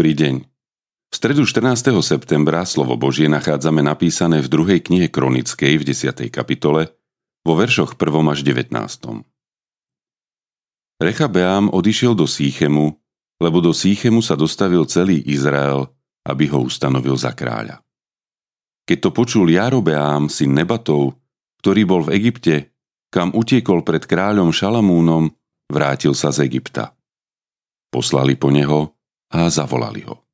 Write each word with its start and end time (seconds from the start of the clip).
Dobrý 0.00 0.16
deň. 0.16 0.36
V 1.12 1.14
stredu 1.20 1.44
14. 1.44 1.92
septembra 2.00 2.64
slovo 2.64 2.96
Božie 2.96 3.28
nachádzame 3.28 3.84
napísané 3.84 4.40
v 4.40 4.48
druhej 4.48 4.80
knihe 4.80 5.12
Kronickej 5.12 5.76
v 5.76 5.84
10. 5.92 6.32
kapitole 6.32 6.96
vo 7.44 7.52
veršoch 7.52 8.00
1. 8.00 8.32
až 8.32 8.40
19. 8.40 8.72
Rechabeám 11.04 11.68
odišiel 11.68 12.16
do 12.16 12.24
Sýchemu, 12.24 12.96
lebo 13.44 13.60
do 13.60 13.76
Sýchemu 13.76 14.24
sa 14.24 14.40
dostavil 14.40 14.88
celý 14.88 15.20
Izrael, 15.20 15.92
aby 16.24 16.48
ho 16.48 16.64
ustanovil 16.64 17.20
za 17.20 17.36
kráľa. 17.36 17.84
Keď 18.88 18.98
to 19.04 19.10
počul 19.12 19.52
Jarobeám, 19.52 20.32
syn 20.32 20.56
Nebatov, 20.56 21.20
ktorý 21.60 21.84
bol 21.84 22.08
v 22.08 22.16
Egypte, 22.16 22.72
kam 23.12 23.36
utiekol 23.36 23.84
pred 23.84 24.08
kráľom 24.08 24.48
Šalamúnom, 24.48 25.28
vrátil 25.68 26.16
sa 26.16 26.32
z 26.32 26.48
Egypta. 26.48 26.96
Poslali 27.92 28.40
po 28.40 28.48
neho 28.48 28.96
a 29.30 29.46
zavolali 29.50 30.02
ho. 30.06 30.26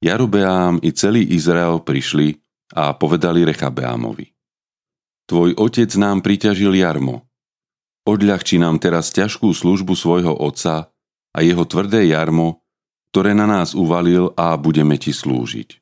Jarubeám 0.00 0.80
i 0.80 0.92
celý 0.96 1.24
Izrael 1.36 1.80
prišli 1.84 2.36
a 2.76 2.96
povedali 2.96 3.44
Rechabeámovi. 3.44 4.32
Tvoj 5.28 5.54
otec 5.60 5.90
nám 6.00 6.24
priťažil 6.24 6.72
jarmo. 6.80 7.28
Odľahči 8.08 8.56
nám 8.56 8.80
teraz 8.80 9.12
ťažkú 9.12 9.52
službu 9.52 9.92
svojho 9.92 10.32
otca 10.32 10.88
a 11.30 11.38
jeho 11.44 11.62
tvrdé 11.68 12.08
jarmo, 12.10 12.64
ktoré 13.12 13.36
na 13.36 13.44
nás 13.44 13.76
uvalil 13.76 14.32
a 14.34 14.56
budeme 14.56 14.96
ti 14.96 15.12
slúžiť. 15.12 15.78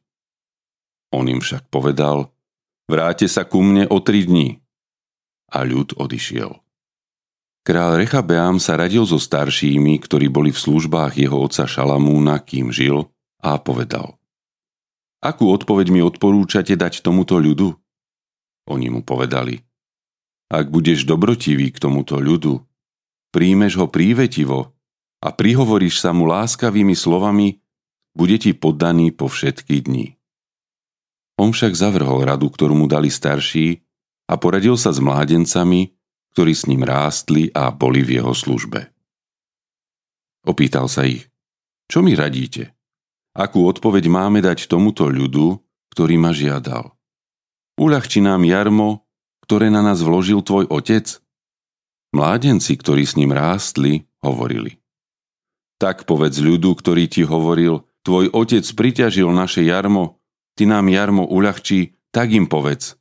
On 1.14 1.25
im 1.25 1.41
však 1.41 1.73
povedal, 1.73 2.28
vráte 2.91 3.25
sa 3.30 3.48
ku 3.48 3.64
mne 3.64 3.89
o 3.89 4.02
tri 4.02 4.28
dní. 4.28 4.61
A 5.48 5.64
ľud 5.64 5.97
odišiel. 5.97 6.61
Král 7.69 8.00
Rechabeám 8.00 8.56
sa 8.56 8.80
radil 8.80 9.05
so 9.05 9.20
staršími, 9.20 10.00
ktorí 10.00 10.33
boli 10.33 10.48
v 10.48 10.56
službách 10.56 11.20
jeho 11.20 11.36
otca 11.36 11.69
Šalamúna, 11.69 12.41
kým 12.41 12.72
žil, 12.72 13.12
a 13.44 13.61
povedal 13.61 14.16
Akú 15.20 15.52
odpoveď 15.52 15.92
mi 15.92 16.00
odporúčate 16.00 16.80
dať 16.80 17.05
tomuto 17.05 17.36
ľudu? 17.36 17.77
Oni 18.72 18.89
mu 18.89 19.05
povedali 19.05 19.61
Ak 20.48 20.72
budeš 20.72 21.05
dobrotivý 21.05 21.69
k 21.69 21.77
tomuto 21.77 22.16
ľudu, 22.16 22.64
príjmeš 23.36 23.77
ho 23.77 23.84
prívetivo 23.84 24.72
a 25.20 25.28
prihovoríš 25.28 26.00
sa 26.00 26.16
mu 26.16 26.24
láskavými 26.24 26.96
slovami, 26.96 27.61
bude 28.16 28.41
ti 28.41 28.56
poddaný 28.56 29.12
po 29.12 29.28
všetky 29.28 29.84
dni. 29.84 30.16
On 31.36 31.52
však 31.52 31.77
zavrhol 31.77 32.24
radu, 32.24 32.48
ktorú 32.48 32.72
mu 32.72 32.89
dali 32.89 33.12
starší 33.12 33.84
a 34.24 34.41
poradil 34.41 34.80
sa 34.80 34.89
s 34.89 35.05
mládencami, 35.05 35.97
ktorí 36.39 36.55
s 36.55 36.70
ním 36.70 36.86
rástli 36.86 37.50
a 37.50 37.75
boli 37.75 38.06
v 38.06 38.22
jeho 38.22 38.31
službe. 38.31 38.94
Opýtal 40.47 40.86
sa 40.86 41.03
ich, 41.03 41.27
čo 41.91 41.98
mi 41.98 42.14
radíte? 42.14 42.78
Akú 43.34 43.67
odpoveď 43.67 44.06
máme 44.06 44.39
dať 44.39 44.70
tomuto 44.70 45.11
ľudu, 45.11 45.58
ktorý 45.91 46.14
ma 46.14 46.30
žiadal? 46.30 46.95
Uľahči 47.75 48.22
nám 48.22 48.47
jarmo, 48.47 49.03
ktoré 49.42 49.67
na 49.67 49.83
nás 49.83 49.98
vložil 49.98 50.39
tvoj 50.47 50.70
otec? 50.70 51.19
Mládenci, 52.14 52.79
ktorí 52.79 53.02
s 53.02 53.18
ním 53.18 53.35
rástli, 53.35 54.07
hovorili. 54.23 54.79
Tak 55.83 56.07
povedz 56.07 56.39
ľudu, 56.39 56.70
ktorý 56.79 57.11
ti 57.11 57.27
hovoril, 57.27 57.83
tvoj 58.07 58.30
otec 58.30 58.62
priťažil 58.62 59.27
naše 59.35 59.67
jarmo, 59.67 60.23
ty 60.55 60.70
nám 60.70 60.86
jarmo 60.86 61.27
uľahčí, 61.27 61.98
tak 62.14 62.30
im 62.30 62.46
povedz. 62.46 62.98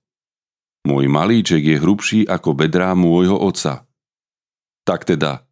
Môj 0.87 1.11
malíček 1.11 1.59
je 1.59 1.75
hrubší 1.83 2.23
ako 2.23 2.55
bedrá 2.55 2.95
môjho 2.95 3.35
otca. 3.35 3.83
Tak 4.87 5.03
teda, 5.03 5.43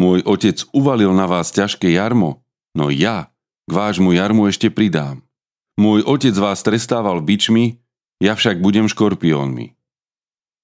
môj 0.00 0.24
otec 0.24 0.64
uvalil 0.72 1.12
na 1.12 1.28
vás 1.28 1.52
ťažké 1.52 1.92
jarmo, 1.92 2.40
no 2.72 2.88
ja 2.88 3.28
k 3.68 3.70
vášmu 3.76 4.16
jarmu 4.16 4.48
ešte 4.48 4.72
pridám. 4.72 5.20
Môj 5.76 6.08
otec 6.08 6.32
vás 6.40 6.64
trestával 6.64 7.20
bičmi, 7.20 7.84
ja 8.16 8.32
však 8.32 8.64
budem 8.64 8.88
škorpiónmi. 8.88 9.76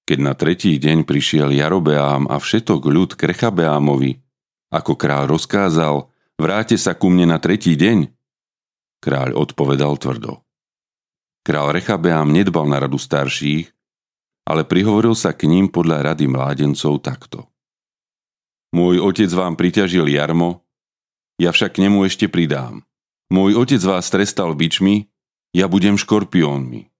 Keď 0.08 0.18
na 0.24 0.32
tretí 0.32 0.72
deň 0.80 1.04
prišiel 1.04 1.52
Jarobeám 1.52 2.24
a 2.32 2.41
všetok 2.41 2.80
ľud 2.80 3.20
k 3.20 3.28
Rechabeámovi, 3.28 4.24
ako 4.72 4.96
kráľ 4.96 5.36
rozkázal, 5.36 6.08
vráte 6.41 6.80
sa 6.80 6.96
ku 6.96 7.12
mne 7.12 7.36
na 7.36 7.36
tretí 7.36 7.76
deň, 7.76 8.08
kráľ 9.04 9.36
odpovedal 9.36 10.00
tvrdo. 10.00 10.41
Král 11.44 11.76
Rechabeám 11.76 12.32
nedbal 12.32 12.64
na 12.64 12.80
radu 12.80 12.96
starších, 12.96 13.73
ale 14.44 14.69
prihovoril 14.69 15.16
sa 15.16 15.32
k 15.32 15.49
ním 15.49 15.72
podľa 15.72 16.12
rady 16.12 16.28
mládencov 16.28 17.00
takto. 17.00 17.49
Môj 18.77 19.00
otec 19.00 19.31
vám 19.32 19.56
priťažil 19.56 20.05
jarmo, 20.10 20.65
ja 21.41 21.50
však 21.50 21.78
k 21.78 21.82
nemu 21.88 22.06
ešte 22.06 22.31
pridám. 22.31 22.84
Môj 23.33 23.59
otec 23.59 23.83
vás 23.83 24.06
trestal 24.12 24.54
bičmi, 24.54 25.10
ja 25.54 25.66
budem 25.66 25.99
škorpiónmi. 25.99 26.91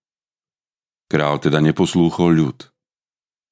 Král 1.11 1.37
teda 1.39 1.61
neposlúchol 1.61 2.35
ľud. 2.35 2.59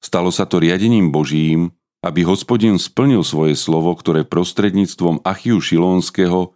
Stalo 0.03 0.33
sa 0.35 0.43
to 0.43 0.59
riadením 0.59 1.13
Božím, 1.13 1.71
aby 2.03 2.27
hospodin 2.27 2.75
splnil 2.75 3.23
svoje 3.23 3.55
slovo, 3.55 3.95
ktoré 3.95 4.27
prostredníctvom 4.27 5.23
Achiu 5.23 5.63
Šilónskeho 5.63 6.51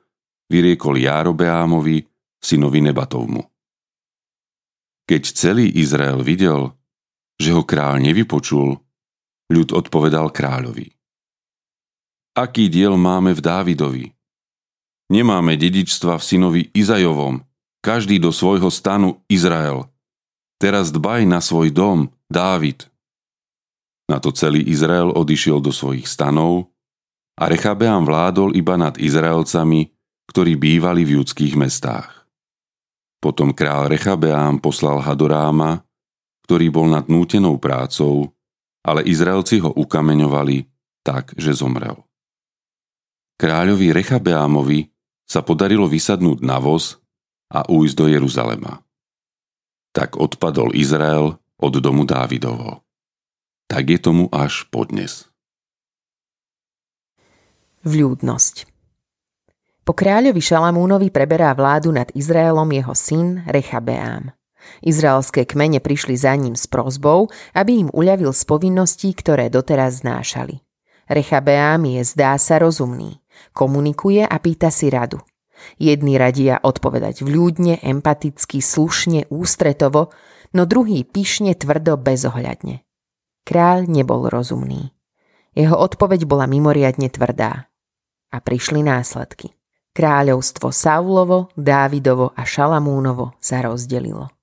vyriekol 0.51 0.99
Járobeámovi, 0.99 2.03
synovi 2.43 2.79
Nebatovmu. 2.83 3.43
Keď 5.07 5.23
celý 5.31 5.71
Izrael 5.71 6.19
videl, 6.19 6.75
že 7.37 7.53
ho 7.53 7.61
kráľ 7.63 8.01
nevypočul, 8.01 8.77
ľud 9.47 9.69
odpovedal 9.71 10.33
kráľovi. 10.33 10.93
Aký 12.37 12.69
diel 12.69 12.97
máme 12.97 13.33
v 13.33 13.41
Dávidovi, 13.41 14.05
Nemáme 15.07 15.55
dedičstva 15.55 16.19
v 16.19 16.23
synovi 16.23 16.61
Izajovom, 16.75 17.39
každý 17.79 18.19
do 18.19 18.35
svojho 18.35 18.67
stanu 18.67 19.23
Izrael. 19.31 19.87
Teraz 20.59 20.91
dbaj 20.91 21.23
na 21.23 21.39
svoj 21.39 21.71
dom, 21.71 22.11
Dávid. 22.27 22.91
Na 24.11 24.19
to 24.19 24.35
celý 24.35 24.67
Izrael 24.67 25.07
odišiel 25.15 25.63
do 25.63 25.71
svojich 25.71 26.07
stanov 26.11 26.75
a 27.39 27.47
Rechabeam 27.47 28.03
vládol 28.03 28.59
iba 28.59 28.75
nad 28.75 28.99
Izraelcami, 28.99 29.95
ktorí 30.27 30.59
bývali 30.59 31.07
v 31.07 31.23
judských 31.23 31.55
mestách. 31.55 32.27
Potom 33.23 33.55
král 33.55 33.87
Rechabeám 33.87 34.59
poslal 34.59 34.99
Hadoráma, 34.99 35.86
ktorý 36.47 36.71
bol 36.71 36.87
nad 36.87 37.11
nútenou 37.11 37.59
prácou, 37.59 38.31
ale 38.79 39.03
Izraelci 39.03 39.59
ho 39.59 39.75
ukameňovali 39.75 40.63
tak, 41.03 41.35
že 41.35 41.51
zomrel. 41.51 42.07
Kráľovi 43.35 43.91
Rechabeámovi 43.91 44.87
sa 45.27 45.43
podarilo 45.43 45.91
vysadnúť 45.91 46.39
na 46.39 46.55
voz 46.63 47.03
a 47.51 47.67
újsť 47.67 47.95
do 47.99 48.05
Jeruzalema. 48.07 48.79
Tak 49.91 50.15
odpadol 50.15 50.71
Izrael 50.71 51.35
od 51.59 51.73
domu 51.83 52.07
Dávidovo. 52.07 52.79
Tak 53.67 53.83
je 53.91 53.99
tomu 53.99 54.31
až 54.31 54.63
podnes. 54.71 55.27
Vľúdnosť 57.83 58.55
Po 59.83 59.91
kráľovi 59.91 60.39
Šalamúnovi 60.39 61.11
preberá 61.11 61.51
vládu 61.51 61.91
nad 61.91 62.07
Izraelom 62.15 62.71
jeho 62.71 62.95
syn 62.95 63.43
Rechabeám. 63.43 64.36
Izraelské 64.81 65.45
kmene 65.45 65.79
prišli 65.79 66.17
za 66.17 66.33
ním 66.35 66.53
s 66.53 66.67
prozbou, 66.67 67.29
aby 67.53 67.87
im 67.87 67.89
uľavil 67.93 68.33
z 68.33 68.43
povinností, 68.45 69.13
ktoré 69.13 69.49
doteraz 69.49 70.05
znášali. 70.05 70.61
Rechabeám 71.07 71.87
je 71.87 72.01
zdá 72.03 72.35
sa 72.35 72.59
rozumný. 72.59 73.23
Komunikuje 73.55 74.27
a 74.27 74.37
pýta 74.41 74.67
si 74.73 74.91
radu. 74.91 75.23
Jedni 75.81 76.19
radia 76.21 76.61
odpovedať 76.61 77.25
vľúdne, 77.25 77.81
empaticky, 77.81 78.61
slušne, 78.61 79.25
ústretovo, 79.33 80.13
no 80.53 80.69
druhý 80.69 81.01
pyšne, 81.01 81.57
tvrdo, 81.57 81.97
bezohľadne. 81.97 82.85
Kráľ 83.47 83.87
nebol 83.87 84.27
rozumný. 84.27 84.91
Jeho 85.57 85.73
odpoveď 85.73 86.29
bola 86.29 86.45
mimoriadne 86.45 87.09
tvrdá. 87.09 87.71
A 88.29 88.37
prišli 88.43 88.83
následky. 88.85 89.55
Kráľovstvo 89.97 90.69
Saulovo, 90.69 91.49
Dávidovo 91.57 92.29
a 92.37 92.45
Šalamúnovo 92.45 93.33
sa 93.41 93.65
rozdelilo. 93.65 94.36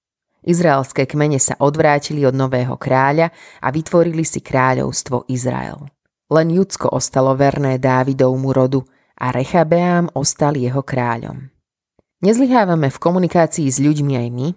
Izraelské 0.44 1.08
kmene 1.08 1.40
sa 1.40 1.56
odvrátili 1.56 2.20
od 2.28 2.36
nového 2.36 2.76
kráľa 2.76 3.32
a 3.64 3.72
vytvorili 3.72 4.28
si 4.28 4.44
kráľovstvo 4.44 5.24
Izrael. 5.32 5.88
Len 6.28 6.48
Judsko 6.52 6.92
ostalo 6.92 7.32
verné 7.32 7.80
Dávidovmu 7.80 8.52
rodu 8.52 8.84
a 9.16 9.32
Rechabeám 9.32 10.12
ostal 10.12 10.60
jeho 10.60 10.84
kráľom. 10.84 11.48
Nezlyhávame 12.20 12.88
v 12.88 12.98
komunikácii 13.00 13.68
s 13.68 13.80
ľuďmi 13.80 14.14
aj 14.16 14.28
my, 14.32 14.48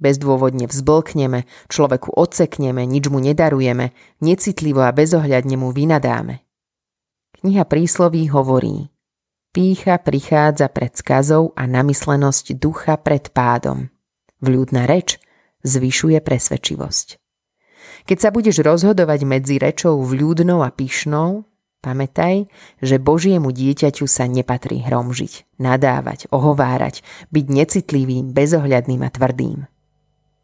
bezdôvodne 0.00 0.68
vzblkneme, 0.68 1.44
človeku 1.68 2.16
odsekneme, 2.16 2.84
nič 2.88 3.12
mu 3.12 3.20
nedarujeme, 3.20 3.92
necitlivo 4.24 4.80
a 4.84 4.92
bezohľadne 4.92 5.56
mu 5.60 5.72
vynadáme. 5.72 6.44
Kniha 7.40 7.64
prísloví 7.64 8.28
hovorí 8.32 8.92
Pícha 9.50 9.98
prichádza 9.98 10.68
pred 10.70 10.94
skazou 10.94 11.50
a 11.56 11.66
namyslenosť 11.66 12.54
ducha 12.54 12.94
pred 13.00 13.32
pádom. 13.34 13.90
Vľúdna 14.40 14.88
reč 14.88 15.20
zvyšuje 15.64 16.20
presvedčivosť. 16.20 17.20
Keď 18.08 18.18
sa 18.18 18.30
budeš 18.32 18.64
rozhodovať 18.64 19.20
medzi 19.28 19.60
rečou 19.60 20.00
vľúdnou 20.00 20.64
a 20.64 20.72
pyšnou, 20.72 21.44
Pamätaj, 21.80 22.44
že 22.84 23.00
Božiemu 23.00 23.56
dieťaťu 23.56 24.04
sa 24.04 24.28
nepatrí 24.28 24.84
hromžiť, 24.84 25.56
nadávať, 25.56 26.28
ohovárať, 26.28 27.00
byť 27.32 27.46
necitlivým, 27.48 28.36
bezohľadným 28.36 29.00
a 29.00 29.08
tvrdým. 29.08 29.64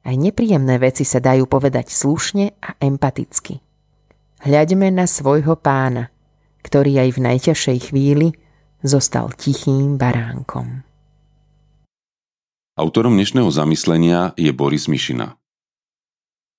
Aj 0.01 0.17
nepríjemné 0.17 0.81
veci 0.81 1.05
sa 1.05 1.21
dajú 1.21 1.45
povedať 1.45 1.93
slušne 1.93 2.57
a 2.57 2.81
empaticky. 2.81 3.61
Hľaďme 4.49 4.89
na 4.89 5.05
svojho 5.05 5.61
pána, 5.61 6.09
ktorý 6.65 7.05
aj 7.05 7.11
v 7.13 7.23
najťažšej 7.29 7.79
chvíli 7.93 8.33
zostal 8.81 9.29
tichým 9.37 10.01
baránkom. 10.01 10.86
Autorom 12.77 13.17
dnešného 13.17 13.49
zamyslenia 13.49 14.37
je 14.37 14.53
Boris 14.53 14.85
Mišina. 14.85 15.41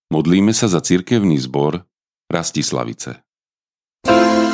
Modlíme 0.10 0.50
sa 0.50 0.66
za 0.66 0.82
cirkevný 0.82 1.38
zbor 1.38 1.86
Rastislavice. 2.34 3.22
thank 4.02 4.47